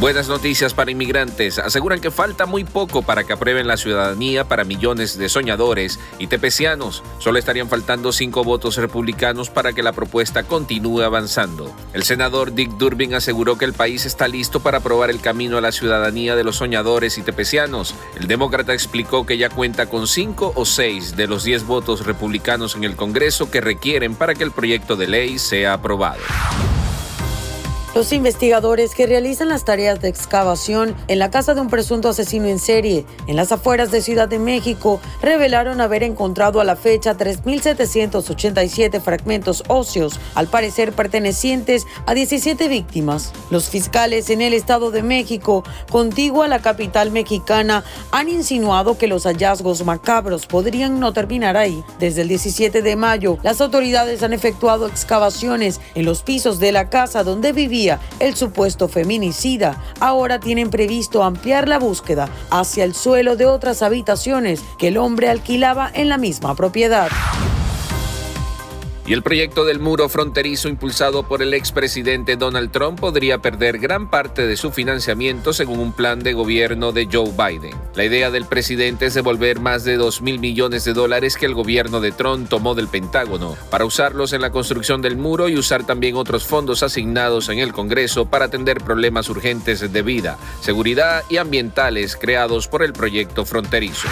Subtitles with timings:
[0.00, 1.58] Buenas noticias para inmigrantes.
[1.58, 6.28] Aseguran que falta muy poco para que aprueben la ciudadanía para millones de soñadores y
[6.28, 7.02] tepecianos.
[7.18, 11.74] Solo estarían faltando cinco votos republicanos para que la propuesta continúe avanzando.
[11.94, 15.62] El senador Dick Durbin aseguró que el país está listo para aprobar el camino a
[15.62, 17.92] la ciudadanía de los soñadores y tepecianos.
[18.20, 22.76] El demócrata explicó que ya cuenta con cinco o seis de los diez votos republicanos
[22.76, 26.20] en el Congreso que requieren para que el proyecto de ley sea aprobado.
[27.98, 32.46] Los investigadores que realizan las tareas de excavación en la casa de un presunto asesino
[32.46, 37.16] en serie en las afueras de Ciudad de México revelaron haber encontrado a la fecha
[37.16, 43.32] 3.787 fragmentos óseos, al parecer pertenecientes a 17 víctimas.
[43.50, 47.82] Los fiscales en el Estado de México, contiguo a la capital mexicana,
[48.12, 51.82] han insinuado que los hallazgos macabros podrían no terminar ahí.
[51.98, 56.90] Desde el 17 de mayo, las autoridades han efectuado excavaciones en los pisos de la
[56.90, 57.87] casa donde vivía
[58.18, 59.82] el supuesto feminicida.
[60.00, 65.28] Ahora tienen previsto ampliar la búsqueda hacia el suelo de otras habitaciones que el hombre
[65.28, 67.08] alquilaba en la misma propiedad.
[69.08, 74.10] Y el proyecto del muro fronterizo impulsado por el expresidente Donald Trump podría perder gran
[74.10, 77.74] parte de su financiamiento según un plan de gobierno de Joe Biden.
[77.94, 81.54] La idea del presidente es devolver más de 2 mil millones de dólares que el
[81.54, 85.86] gobierno de Trump tomó del Pentágono para usarlos en la construcción del muro y usar
[85.86, 91.38] también otros fondos asignados en el Congreso para atender problemas urgentes de vida, seguridad y
[91.38, 94.06] ambientales creados por el proyecto fronterizo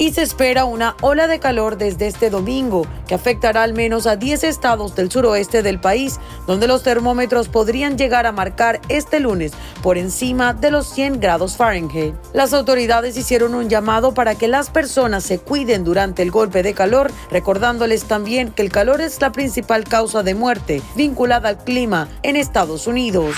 [0.00, 4.16] y se espera una ola de calor desde este domingo que afectará al menos a
[4.16, 9.52] 10 estados del suroeste del país, donde los termómetros podrían llegar a marcar este lunes
[9.82, 12.14] por encima de los 100 grados Fahrenheit.
[12.32, 16.72] Las autoridades hicieron un llamado para que las personas se cuiden durante el golpe de
[16.72, 22.08] calor, recordándoles también que el calor es la principal causa de muerte vinculada al clima
[22.22, 23.36] en Estados Unidos.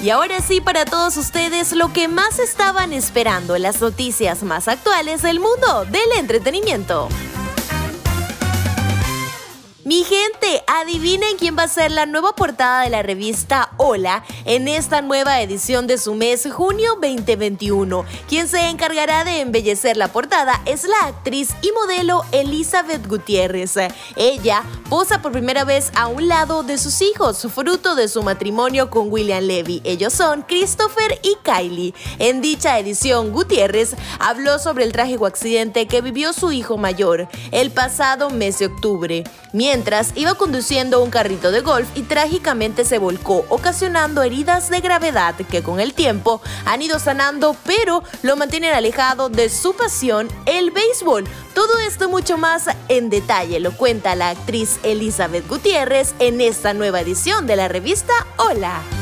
[0.00, 5.22] Y ahora sí, para todos ustedes, lo que más estaban esperando, las noticias más actuales
[5.22, 7.08] del mundo del entretenimiento.
[9.88, 14.68] Mi gente, adivinen quién va a ser la nueva portada de la revista Hola en
[14.68, 18.04] esta nueva edición de su mes junio 2021.
[18.28, 23.76] Quien se encargará de embellecer la portada es la actriz y modelo Elizabeth Gutiérrez.
[24.16, 28.90] Ella posa por primera vez a un lado de sus hijos, fruto de su matrimonio
[28.90, 29.80] con William Levy.
[29.84, 31.94] Ellos son Christopher y Kylie.
[32.18, 37.70] En dicha edición, Gutiérrez habló sobre el trágico accidente que vivió su hijo mayor el
[37.70, 39.24] pasado mes de octubre
[40.16, 45.62] iba conduciendo un carrito de golf y trágicamente se volcó, ocasionando heridas de gravedad que
[45.62, 51.24] con el tiempo han ido sanando, pero lo mantienen alejado de su pasión, el béisbol.
[51.54, 57.00] Todo esto mucho más en detalle lo cuenta la actriz Elizabeth Gutiérrez en esta nueva
[57.00, 58.97] edición de la revista Hola.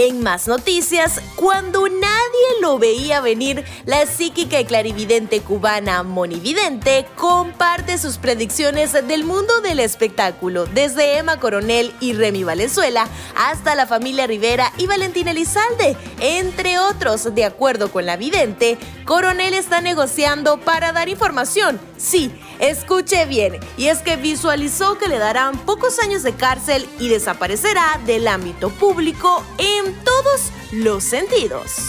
[0.00, 7.04] En más noticias, cuando nadie lo veía venir, la psíquica y clarividente cubana Moni Vidente
[7.16, 13.86] comparte sus predicciones del mundo del espectáculo, desde Emma Coronel y Remy Valenzuela hasta la
[13.86, 17.34] familia Rivera y Valentina Elizalde, entre otros.
[17.34, 21.80] De acuerdo con la vidente, Coronel está negociando para dar información.
[21.96, 27.08] Sí, escuche bien, y es que visualizó que le darán pocos años de cárcel y
[27.08, 31.88] desaparecerá del ámbito público en todos los sentidos.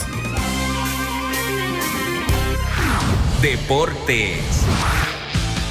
[3.42, 4.66] Deportes.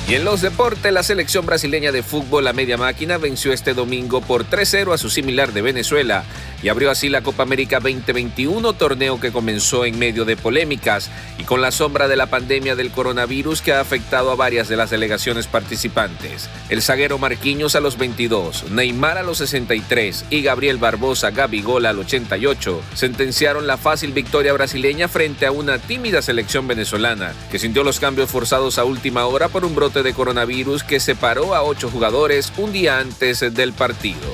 [0.09, 4.23] Y en los deportes, la selección brasileña de fútbol a media máquina venció este domingo
[4.23, 6.25] por 3-0 a su similar de Venezuela
[6.63, 11.45] y abrió así la Copa América 2021, torneo que comenzó en medio de polémicas y
[11.45, 14.89] con la sombra de la pandemia del coronavirus que ha afectado a varias de las
[14.89, 16.49] delegaciones participantes.
[16.71, 21.99] El zaguero Marquinhos a los 22, Neymar a los 63 y Gabriel Barbosa Gabigol al
[21.99, 28.01] 88 sentenciaron la fácil victoria brasileña frente a una tímida selección venezolana que sintió los
[28.01, 32.73] cambios forzados a última hora por un de coronavirus que separó a ocho jugadores un
[32.73, 34.29] día antes del partido.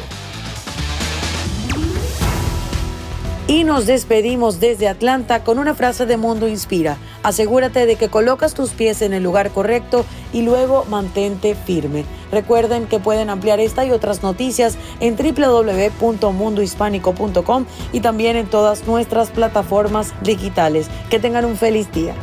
[3.47, 6.97] Y nos despedimos desde Atlanta con una frase de Mundo Inspira.
[7.23, 12.07] Asegúrate de que colocas tus pies en el lugar correcto y luego mantente firme.
[12.33, 19.31] Recuerden que pueden ampliar esta y otras noticias en www.mundohispánico.com y también en todas nuestras
[19.31, 20.87] plataformas digitales.
[21.11, 22.15] Que tengan un feliz día.